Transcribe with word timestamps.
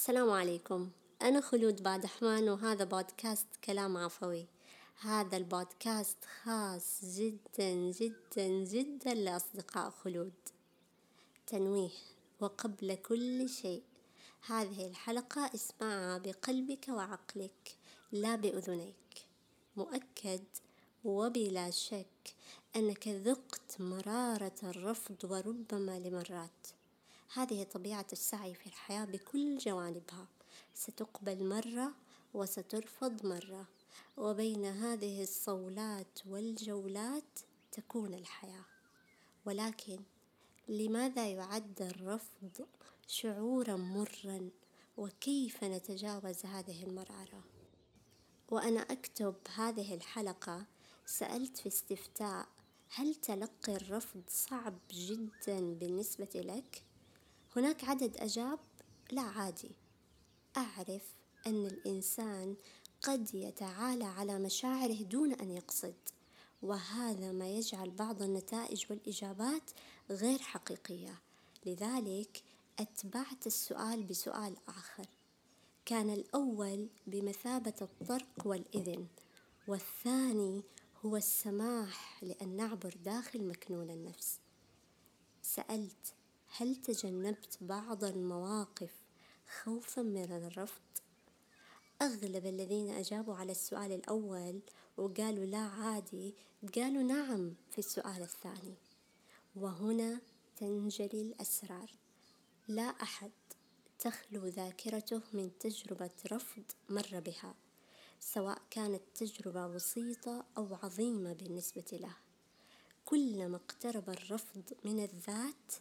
السلام 0.00 0.30
عليكم. 0.30 0.90
أنا 1.22 1.40
خلود 1.40 1.82
بادحمان 1.82 2.48
وهذا 2.48 2.84
بودكاست 2.84 3.46
كلام 3.64 3.96
عفوي. 3.96 4.46
هذا 5.00 5.36
البودكاست 5.36 6.16
خاص 6.42 7.04
جدا 7.04 7.74
جدا 7.74 8.48
جدا 8.64 9.14
لأصدقاء 9.14 9.90
خلود. 9.90 10.32
تنويه 11.46 11.90
وقبل 12.40 12.94
كل 12.94 13.48
شيء. 13.48 13.82
هذه 14.46 14.86
الحلقة 14.86 15.50
اسمعها 15.54 16.18
بقلبك 16.18 16.88
وعقلك 16.88 17.76
لا 18.12 18.36
بأذنيك. 18.36 19.26
مؤكد 19.76 20.44
وبلا 21.04 21.70
شك 21.70 22.34
أنك 22.76 23.08
ذقت 23.08 23.80
مرارة 23.80 24.60
الرفض 24.62 25.24
وربما 25.24 25.98
لمرات. 25.98 26.79
هذه 27.34 27.62
طبيعة 27.62 28.06
السعي 28.12 28.54
في 28.54 28.66
الحياة 28.66 29.04
بكل 29.04 29.58
جوانبها. 29.58 30.26
ستقبل 30.74 31.44
مرة 31.44 31.94
وسترفض 32.34 33.26
مرة 33.26 33.66
وبين 34.16 34.64
هذه 34.64 35.22
الصولات 35.22 36.18
والجولات 36.26 37.38
تكون 37.72 38.14
الحياة. 38.14 38.64
ولكن 39.44 40.00
لماذا 40.68 41.28
يعد 41.28 41.82
الرفض 41.82 42.66
شعورا 43.06 43.76
مرا؟ 43.76 44.50
وكيف 44.96 45.64
نتجاوز 45.64 46.46
هذه 46.46 46.84
المرارة 46.84 47.44
وأنا 48.50 48.80
أكتب 48.80 49.34
هذه 49.54 49.94
الحلقة 49.94 50.66
سألت 51.06 51.58
في 51.58 51.66
استفتاء 51.66 52.48
هل 52.94 53.14
تلقي 53.14 53.76
الرفض 53.76 54.22
صعب 54.28 54.78
جدا 54.90 55.74
بالنسبة 55.74 56.30
لك؟ 56.34 56.89
هناك 57.56 57.84
عدد 57.84 58.16
أجاب؟ 58.16 58.58
لا 59.10 59.22
عادي. 59.22 59.70
أعرف 60.56 61.02
أن 61.46 61.66
الإنسان 61.66 62.56
قد 63.02 63.34
يتعالى 63.34 64.04
على 64.04 64.38
مشاعره 64.38 65.02
دون 65.02 65.32
أن 65.32 65.50
يقصد 65.50 65.94
وهذا 66.62 67.32
ما 67.32 67.48
يجعل 67.48 67.90
بعض 67.90 68.22
النتائج 68.22 68.84
والإجابات 68.90 69.70
غير 70.10 70.38
حقيقية. 70.38 71.14
لذلك 71.66 72.42
أتبعت 72.78 73.46
السؤال 73.46 74.02
بسؤال 74.02 74.56
آخر. 74.68 75.06
كان 75.84 76.10
الأول 76.10 76.88
بمثابة 77.06 77.74
الطرق 77.82 78.46
والإذن 78.46 79.06
والثاني 79.68 80.62
هو 81.04 81.16
السماح 81.16 82.22
لأن 82.22 82.56
نعبر 82.56 82.96
داخل 83.04 83.48
مكنون 83.48 83.90
النفس. 83.90 84.38
سألت 85.42 86.14
هل 86.56 86.76
تجنبت 86.76 87.58
بعض 87.60 88.04
المواقف 88.04 88.92
خوفا 89.62 90.02
من 90.02 90.32
الرفض؟ 90.32 90.80
أغلب 92.02 92.46
الذين 92.46 92.90
أجابوا 92.90 93.34
على 93.34 93.52
السؤال 93.52 93.92
الأول 93.92 94.60
وقالوا 94.96 95.44
لا 95.44 95.58
عادي 95.58 96.34
قالوا 96.76 97.02
نعم 97.02 97.54
في 97.70 97.78
السؤال 97.78 98.22
الثاني. 98.22 98.74
وهنا 99.56 100.20
تنجلي 100.56 101.22
الأسرار. 101.22 101.90
لا 102.68 102.82
أحد 102.82 103.30
تخلو 103.98 104.46
ذاكرته 104.46 105.22
من 105.32 105.50
تجربة 105.60 106.10
رفض 106.32 106.64
مر 106.88 107.20
بها 107.20 107.54
سواء 108.20 108.62
كانت 108.70 109.02
تجربة 109.14 109.66
بسيطة 109.66 110.44
أو 110.56 110.74
عظيمة 110.82 111.32
بالنسبة 111.32 111.98
له. 112.00 112.16
كلما 113.04 113.56
اقترب 113.56 114.10
الرفض 114.10 114.62
من 114.84 115.04
الذات 115.04 115.72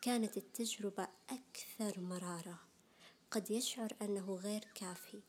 كانت 0.00 0.36
التجربة 0.36 1.08
أكثر 1.30 2.00
مرارة. 2.00 2.58
قد 3.30 3.50
يشعر 3.50 3.92
أنه 4.02 4.34
غير 4.34 4.64
كافي 4.74 5.20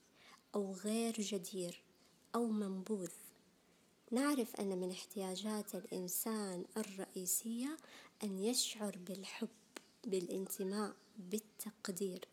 أو 0.56 0.74
غير 0.74 1.14
جدير 1.14 1.84
أو 2.36 2.48
منبوذ. 2.48 3.12
نعرف 4.12 4.56
أن 4.56 4.78
من 4.78 4.92
احتياجات 4.92 5.76
الإنسان 5.76 6.66
الرئيسية 6.78 7.78
أن 8.24 8.40
يشعر 8.40 8.98
بالحب 8.98 9.50
بالانتماء 10.04 10.96
بالتقدير. 11.18 12.28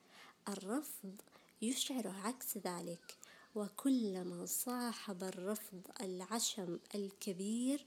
الرفض 0.49 1.21
يشعر 1.63 2.09
عكس 2.09 2.59
ذلك 2.59 3.17
وكلما 3.55 4.47
صاحب 4.47 5.25
الرفض 5.25 5.81
العشم 6.01 6.79
الكبير 6.95 7.87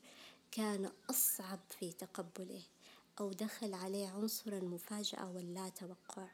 كان 0.51 0.91
أصعب 1.09 1.59
في 1.79 1.91
تقبله. 1.91 2.61
أو 3.21 3.29
دخل 3.29 3.73
عليه 3.73 4.07
عنصر 4.07 4.53
المفاجأة 4.53 5.31
واللا 5.31 5.69
توقع 5.69 6.27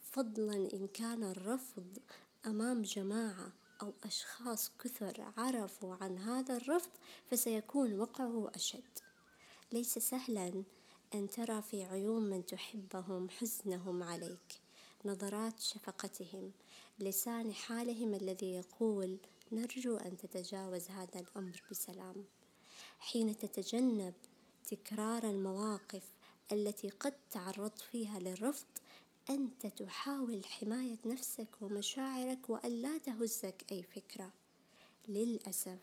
فضلا 0.00 0.54
إن 0.72 0.86
كان 0.86 1.22
الرفض 1.22 1.98
أمام 2.46 2.82
جماعة 2.82 3.52
أو 3.82 3.92
أشخاص 4.04 4.70
كثر 4.78 5.32
عرفوا 5.36 5.96
عن 6.00 6.18
هذا 6.18 6.56
الرفض 6.56 6.90
فسيكون 7.30 8.00
وقعه 8.00 8.50
أشد. 8.54 8.98
ليس 9.72 9.98
سهلا 9.98 10.64
أن 11.14 11.28
ترى 11.28 11.62
في 11.62 11.84
عيون 11.84 12.22
من 12.22 12.46
تحبهم 12.46 13.28
حزنهم 13.28 14.02
عليك. 14.02 14.60
نظرات 15.04 15.60
شفقتهم 15.60 16.52
لسان 16.98 17.52
حالهم 17.52 18.14
الذي 18.14 18.54
يقول 18.54 19.18
نرجو 19.52 19.96
أن 19.96 20.16
تتجاوز 20.16 20.88
هذا 20.90 21.20
الأمر 21.20 21.62
بسلام. 21.70 22.24
حين 22.98 23.36
تتجنب 23.36 24.14
تكرار 24.64 25.24
المواقف 25.24 26.13
التي 26.52 26.90
قد 26.90 27.14
تعرضت 27.30 27.80
فيها 27.80 28.18
للرفض 28.18 28.66
أنت 29.30 29.66
تحاول 29.66 30.44
حماية 30.44 30.98
نفسك 31.06 31.48
ومشاعرك 31.60 32.50
وألا 32.50 32.98
تهزك 32.98 33.64
أي 33.72 33.82
فكرة. 33.82 34.30
للأسف 35.08 35.78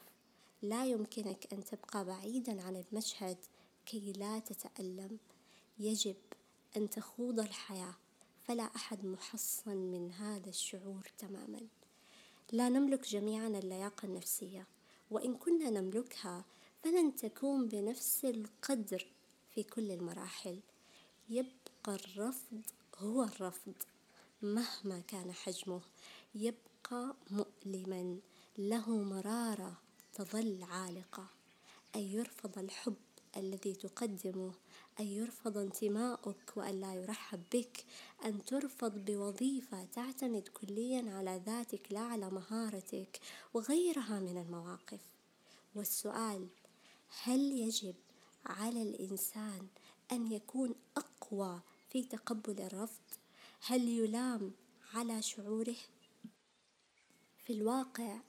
لا 0.61 0.85
يمكنك 0.85 1.53
أن 1.53 1.63
تبقى 1.63 2.05
بعيدا 2.05 2.61
عن 2.61 2.75
المشهد 2.75 3.37
كي 3.85 4.11
لا 4.11 4.39
تتألم. 4.39 5.17
يجب 5.79 6.15
أن 6.77 6.89
تخوض 6.89 7.39
الحياة 7.39 7.95
فلا 8.47 8.63
أحد 8.63 9.05
محصن 9.05 9.77
من 9.77 10.11
هذا 10.11 10.49
الشعور 10.49 11.11
تماما. 11.17 11.61
لا 12.51 12.69
نملك 12.69 13.07
جميعا 13.07 13.47
اللياقة 13.47 14.05
النفسية 14.05 14.67
وإن 15.11 15.35
كنا 15.35 15.69
نملكها 15.69 16.45
فلن 16.83 17.15
تكون 17.15 17.67
بنفس 17.67 18.25
القدر 18.25 19.07
في 19.55 19.63
كل 19.63 19.91
المراحل. 19.91 20.59
يبقى 21.29 21.95
الرفض 21.95 22.61
هو 22.97 23.23
الرفض 23.23 23.73
مهما 24.41 24.99
كان 24.99 25.31
حجمه. 25.31 25.81
يبقى 26.35 27.15
مؤلما 27.31 28.19
له 28.57 28.89
مرارة 29.03 29.81
تظل 30.13 30.63
عالقة. 30.63 31.27
أن 31.95 32.01
يرفض 32.01 32.57
الحب 32.59 32.95
الذي 33.37 33.73
تقدمه 33.73 34.53
أن 34.99 35.05
يرفض 35.07 35.57
انتماؤك 35.57 36.53
وأن 36.55 36.81
لا 36.81 36.93
يرحب 36.93 37.43
بك. 37.53 37.85
أن 38.25 38.45
ترفض 38.45 39.05
بوظيفة 39.05 39.83
تعتمد 39.85 40.47
كليا 40.47 41.11
على 41.15 41.41
ذاتك 41.45 41.91
لا 41.91 41.99
على 41.99 42.29
مهارتك 42.29 43.19
وغيرها 43.53 44.19
من 44.19 44.37
المواقف. 44.37 44.99
والسؤال 45.75 46.47
هل 47.23 47.39
يجب 47.39 47.95
على 48.45 48.81
الإنسان 48.81 49.67
أن 50.11 50.31
يكون 50.31 50.75
أقوى 50.97 51.61
في 51.89 52.03
تقبل 52.03 52.61
الرفض؟ 52.61 53.01
هل 53.61 53.87
يلام 53.87 54.51
على 54.93 55.21
شعوره؟ 55.21 55.77
في 57.37 57.53
الواقع 57.53 58.19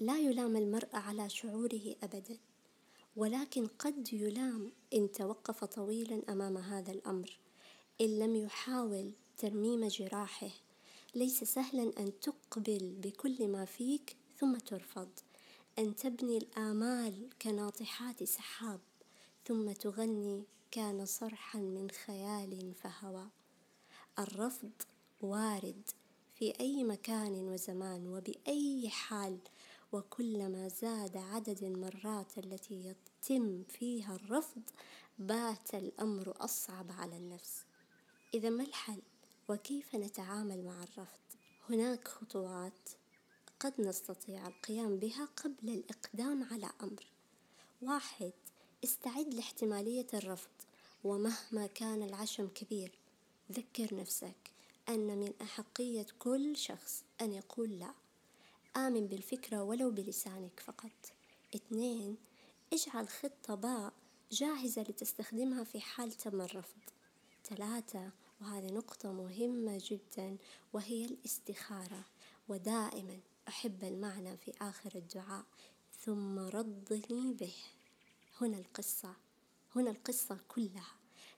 لا 0.00 0.18
يلام 0.18 0.56
المرء 0.56 0.96
على 0.96 1.28
شعوره 1.28 1.96
ابدا 2.02 2.38
ولكن 3.16 3.66
قد 3.66 4.12
يلام 4.12 4.72
إن 4.94 5.12
توقف 5.12 5.64
طويلا 5.64 6.22
أمام 6.28 6.56
هذا 6.58 6.92
الأمر 6.92 7.38
إن 8.00 8.18
لم 8.18 8.36
يحاول 8.36 9.12
ترميم 9.38 9.88
جراحه. 9.88 10.50
ليس 11.14 11.44
سهلا 11.44 11.92
أن 11.98 12.20
تقبل 12.20 12.94
بكل 13.02 13.48
ما 13.48 13.64
فيك 13.64 14.16
ثم 14.38 14.56
ترفض. 14.56 15.08
أن 15.78 15.96
تبني 15.96 16.38
الآمال 16.38 17.28
كناطحات 17.42 18.24
سحاب. 18.24 18.80
ثم 19.50 19.72
تغني 19.72 20.44
كان 20.70 21.06
صرحا 21.06 21.58
من 21.58 21.90
خيال 21.90 22.74
فهوى. 22.74 23.28
الرفض 24.18 24.70
وارد 25.20 25.90
في 26.34 26.60
أي 26.60 26.84
مكان 26.84 27.32
وزمان 27.32 28.06
وبأي 28.06 28.88
حال 28.88 29.38
وكلما 29.92 30.68
زاد 30.68 31.16
عدد 31.16 31.62
المرات 31.62 32.38
التي 32.38 32.94
يتم 33.22 33.62
فيها 33.64 34.14
الرفض 34.14 34.62
بات 35.18 35.74
الأمر 35.74 36.34
أصعب 36.36 36.92
على 36.92 37.16
النفس. 37.16 37.64
إذا 38.34 38.50
ما 38.50 38.62
الحل؟ 38.62 39.02
وكيف 39.48 39.94
نتعامل 39.94 40.64
مع 40.64 40.82
الرفض؟ 40.82 41.20
هناك 41.70 42.08
خطوات 42.08 42.88
قد 43.60 43.80
نستطيع 43.80 44.46
القيام 44.46 44.96
بها 44.96 45.24
قبل 45.24 45.68
الإقدام 45.68 46.44
على 46.52 46.70
أمر. 46.82 47.06
واحد 47.82 48.32
استعد 48.84 49.34
لاحتمالية 49.34 50.06
الرفض 50.14 50.50
ومهما 51.04 51.66
كان 51.66 52.02
العشم 52.02 52.48
كبير 52.48 52.92
ذكر 53.52 53.94
نفسك 53.94 54.50
أن 54.88 55.18
من 55.18 55.32
أحقية 55.42 56.06
كل 56.18 56.56
شخص 56.56 57.04
أن 57.20 57.32
يقول 57.32 57.78
لا. 57.78 57.94
آمن 58.76 59.06
بالفكرة 59.06 59.62
ولو 59.62 59.90
بلسانك 59.90 60.60
فقط. 60.60 61.12
اثنين 61.54 62.16
اجعل 62.72 63.08
خطة 63.08 63.54
باء 63.54 63.92
جاهزة 64.32 64.82
لتستخدمها 64.82 65.64
في 65.64 65.80
حال 65.80 66.12
تم 66.12 66.40
الرفض. 66.40 66.80
ثلاثة 67.44 68.10
وهذه 68.40 68.72
نقطة 68.72 69.12
مهمة 69.12 69.82
جدا 69.84 70.36
وهي 70.72 71.04
الاستخارة. 71.04 72.04
ودائما 72.48 73.20
أحب 73.48 73.84
المعنى 73.84 74.36
في 74.36 74.52
آخر 74.60 74.90
الدعاء 74.94 75.44
ثم 76.00 76.38
رضني 76.38 77.32
به. 77.32 77.54
هنا 78.40 78.58
القصة 78.58 79.14
هنا 79.76 79.90
القصة 79.90 80.38
كلها. 80.48 80.92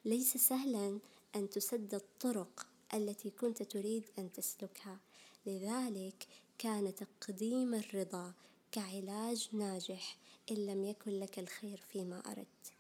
ليس 0.05 0.37
سهلا 0.37 0.99
أن 1.37 1.51
تسد 1.51 1.95
الطرق 1.95 2.67
التي 2.95 3.31
كنت 3.31 3.63
تريد 3.63 4.05
أن 4.19 4.33
تسلكها. 4.33 4.99
لذلك 5.47 6.27
كان 6.59 6.95
تقديم 6.95 7.75
الرضا 7.75 8.33
كعلاج 8.73 9.49
ناجح 9.53 10.19
إن 10.51 10.57
لم 10.67 10.85
يكن 10.85 11.21
لك 11.21 11.39
الخير 11.39 11.81
فيما 11.93 12.23
أردت. 12.27 12.73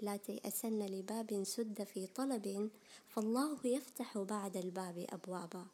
لا 0.00 0.16
تيأسن 0.16 0.86
لباب 0.86 1.44
سد 1.44 1.84
في 1.84 2.06
طلب 2.06 2.70
فالله 3.08 3.58
يفتح 3.64 4.18
بعد 4.18 4.56
الباب 4.56 5.06
أبوابا. 5.08 5.66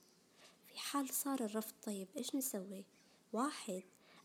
في 0.66 0.78
حال 0.78 1.14
صار 1.14 1.44
الرفض 1.44 1.74
طيب 1.82 2.08
إيش 2.16 2.34
نسوي؟ 2.34 2.84
واحد 3.32 3.82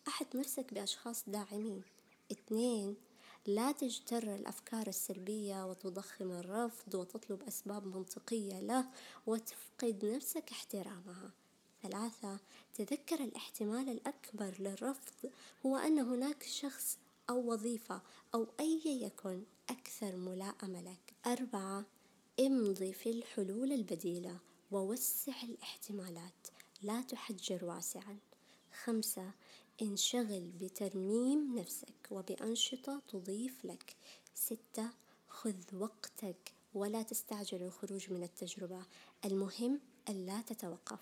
أحد 0.08 0.28
نفسك 0.36 0.74
بأشخاص 0.74 1.24
داعمين. 1.30 1.84
اثنين 2.32 2.96
لا 3.56 3.72
تجتر 3.72 4.36
الأفكار 4.36 4.88
السلبية 4.88 5.66
وتضخم 5.70 6.32
الرفض 6.32 6.96
وتطلب 6.96 7.44
أسباب 7.44 7.88
منطقية 7.88 8.60
له 8.60 8.86
وتفقد 9.28 10.06
نفسك 10.06 10.52
احترامها. 10.52 11.32
ثلاثة 11.84 12.40
تذكر 12.74 13.24
الاحتمال 13.24 13.90
الأكبر 13.90 14.56
للرفض 14.60 15.32
هو 15.66 15.78
أن 15.78 16.00
هناك 16.00 16.44
شخص 16.44 16.98
أو 17.30 17.52
وظيفة 17.52 18.02
أو 18.36 18.48
أي 18.60 18.82
يكن 18.86 19.44
أكثر 19.70 20.16
ملائمة 20.16 20.82
لك 20.82 21.14
أربعة 21.26 21.86
امضي 22.40 22.94
في 22.94 23.10
الحلول 23.10 23.72
البديلة 23.72 24.38
ووسع 24.72 25.44
الاحتمالات 25.44 26.48
لا 26.82 27.02
تحجر 27.02 27.66
واسعا. 27.66 28.18
خمسة 28.84 29.32
انشغل 29.82 30.52
بترميم 30.62 31.56
نفسك 31.60 32.08
وبأنشطة 32.12 33.02
تضيف 33.08 33.66
لك. 33.66 33.96
ستة 34.36 34.90
خذ 35.28 35.76
وقتك 35.76 36.52
ولا 36.74 37.02
تستعجل 37.02 37.64
الخروج 37.64 38.12
من 38.12 38.24
التجربة. 38.24 38.86
المهم 39.26 39.80
ألا 40.10 40.42
تتوقف 40.42 41.00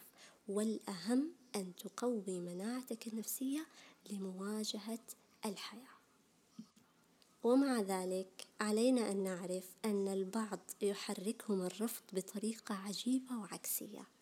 والأهم 0.47 1.31
أن 1.55 1.75
تقوي 1.75 2.39
مناعتك 2.39 3.07
النفسية 3.07 3.65
لمواجهة 4.11 4.99
الحياة. 5.45 5.97
ومع 7.43 7.81
ذلك 7.81 8.47
علينا 8.61 9.11
أن 9.11 9.23
نعرف 9.23 9.75
أن 9.85 10.07
البعض 10.07 10.59
يحركهم 10.81 11.61
الرفض 11.61 12.03
بطريقة 12.13 12.75
عجيبة 12.75 13.37
وعكسية. 13.37 14.16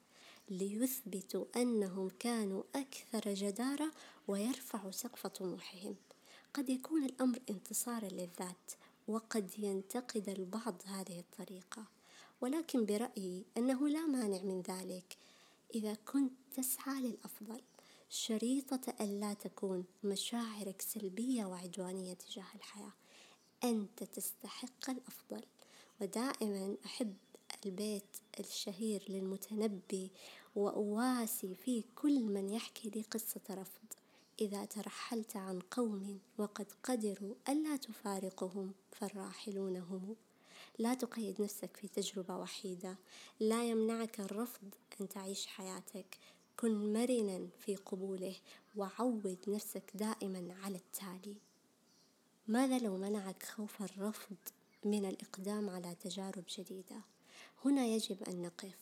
ليثبتوا 0.50 1.46
أنهم 1.56 2.10
كانوا 2.20 2.64
أكثر 2.76 3.34
جدارة 3.34 3.92
ويرفعوا 4.28 4.92
سقف 4.92 5.28
طموحهم. 5.28 5.96
قد 6.54 6.70
يكون 6.70 7.04
الأمر 7.04 7.40
انتصارا 7.50 8.08
للذات 8.08 8.72
وقد 9.08 9.52
ينتقد 9.60 10.30
البعض 10.30 10.82
هذه 10.86 11.20
الطريقة. 11.20 11.86
ولكن 12.42 12.86
برأيي 12.86 13.46
أنه 13.58 13.88
لا 13.88 14.06
مانع 14.06 14.42
من 14.42 14.62
ذلك. 14.62 15.18
إذا 15.76 15.94
كنت 15.94 16.34
تسعى 16.56 17.02
للأفضل 17.02 17.62
شريطة 18.10 18.94
ألا 19.02 19.34
تكون 19.34 19.86
مشاعرك 20.04 20.82
سلبية 20.82 21.46
وعدوانية 21.46 22.14
تجاه 22.14 22.46
الحياة. 22.56 22.94
أنت 23.64 24.04
تستحق 24.04 24.90
الأفضل. 24.90 25.42
ودائما 26.02 26.78
أحب 26.86 27.16
البيت 27.66 28.18
الشهير 28.40 29.04
للمتنبي 29.10 30.12
وأواسي 30.56 31.56
فيه 31.56 31.84
كل 31.96 32.24
من 32.24 32.50
يحكي 32.50 32.90
لي 32.90 33.02
قصة 33.02 33.42
رفض. 33.50 33.94
إذا 34.42 34.66
ترحلت 34.66 35.36
عن 35.36 35.60
قوم 35.60 36.20
وقد 36.38 36.68
قدروا 36.84 37.36
ألا 37.50 37.76
تفارقهم 37.78 38.74
فالراحلون 38.92 39.78
هم 39.78 40.16
لا 40.80 40.94
تقيد 40.94 41.42
نفسك 41.42 41.78
في 41.78 41.88
تجربة 41.88 42.38
وحيدة. 42.38 42.96
لا 43.40 43.70
يمنعك 43.70 44.20
الرفض 44.20 44.74
أن 45.02 45.10
تعيش 45.10 45.48
حياتك. 45.48 46.18
كن 46.60 46.94
مرنا 46.94 47.48
في 47.60 47.76
قبوله 47.76 48.36
وعود 48.76 49.38
نفسك 49.48 49.92
دائما 49.96 50.56
على 50.64 50.78
التالي. 50.78 51.38
ماذا 52.48 52.80
لو 52.80 52.98
منعك 52.98 53.44
خوف 53.44 53.82
الرفض 53.82 54.36
من 54.86 55.06
الإقدام 55.06 55.70
على 55.70 55.96
تجارب 55.96 56.44
جديدة؟ 56.58 57.15
هنا 57.66 57.86
يجب 57.86 58.24
أن 58.24 58.42
نقف. 58.42 58.76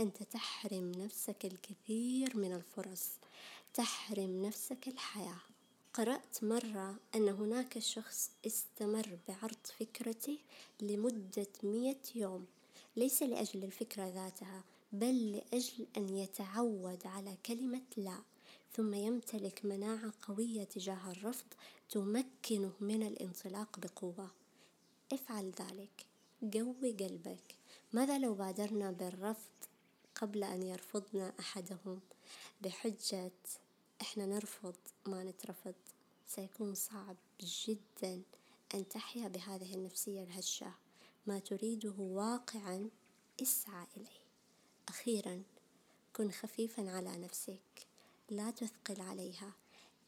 أنت 0.00 0.22
تحرم 0.22 0.92
نفسك 0.92 1.44
الكثير 1.44 2.36
من 2.36 2.52
الفرص. 2.52 3.08
تحرم 3.74 4.46
نفسك 4.46 4.88
الحياة. 4.88 5.40
قرأت 5.94 6.44
مرة 6.44 6.96
أن 7.14 7.28
هناك 7.28 7.78
شخص 7.78 8.30
استمر 8.46 9.18
بعرض 9.28 9.66
فكرته 9.80 10.38
لمدة 10.80 11.46
مئة 11.62 12.00
يوم. 12.14 12.46
ليس 12.96 13.22
لأجل 13.22 13.64
الفكرة 13.64 14.08
ذاتها 14.08 14.64
بل 14.92 15.32
لأجل 15.32 15.86
أن 15.96 16.16
يتعود 16.16 17.06
على 17.06 17.36
كلمة 17.46 17.82
لا. 17.96 18.18
ثم 18.76 18.94
يمتلك 18.94 19.64
مناعة 19.64 20.12
قوية 20.28 20.64
تجاه 20.64 21.10
الرفض 21.10 21.46
تمكنه 21.90 22.72
من 22.80 23.02
الانطلاق 23.02 23.78
بقوة. 23.78 24.30
افعل 25.12 25.52
ذلك. 25.60 26.06
قوي 26.54 26.92
قلبك. 26.92 27.61
ماذا 27.94 28.18
لو 28.18 28.34
بادرنا 28.34 28.90
بالرفض 28.90 29.50
قبل 30.14 30.44
أن 30.44 30.62
يرفضنا 30.62 31.32
أحدهم؟ 31.40 32.00
بحجة 32.62 33.32
إحنا 34.00 34.26
نرفض 34.26 34.74
ما 35.06 35.24
نترفض. 35.24 35.74
سيكون 36.26 36.74
صعب 36.74 37.16
جدا 37.40 38.22
أن 38.74 38.88
تحيا 38.88 39.28
بهذه 39.28 39.74
النفسية 39.74 40.22
الهشة. 40.22 40.74
ما 41.26 41.38
تريده 41.38 41.94
واقعا 41.98 42.90
اسعى 43.42 43.86
إليه. 43.96 44.22
أخيرا 44.88 45.42
كن 46.12 46.30
خفيفا 46.30 46.90
على 46.90 47.16
نفسك. 47.16 47.86
لا 48.30 48.50
تثقل 48.50 49.00
عليها. 49.00 49.52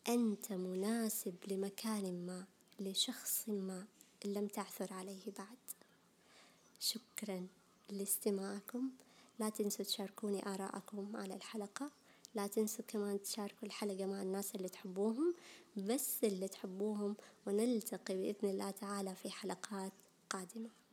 أنت 0.09 0.53
مناسب 0.53 1.35
لمكان 1.49 2.27
ما 2.27 2.47
لشخص 2.81 3.49
ما 3.49 3.87
لم 4.25 4.47
تعثر 4.47 4.93
عليه 4.93 5.33
بعد. 5.39 5.59
شكرا. 6.81 7.47
لاستماعكم 7.91 8.91
لا 9.39 9.49
تنسوا 9.49 9.85
تشاركوني 9.85 10.47
آراءكم 10.47 11.17
على 11.17 11.35
الحلقة. 11.35 11.91
لا 12.35 12.47
تنسوا 12.47 12.85
كمان 12.89 13.23
تشاركوا 13.23 13.69
الحلقة 13.69 14.07
مع 14.07 14.23
الناس 14.23 14.55
اللي 14.55 14.69
تحبوهم. 14.69 15.35
بس 15.77 16.25
اللي 16.25 16.49
تحبوهم 16.49 17.17
ونلتقي 17.47 18.15
بإذن 18.15 18.51
الله 18.51 18.71
تعالى 18.71 19.15
في 19.15 19.31
حلقات 19.31 19.93
قادمة. 20.31 20.84